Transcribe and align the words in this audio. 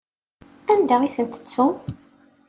Anda 0.75 0.97
i 1.07 1.09
ten-tettum? 1.15 1.71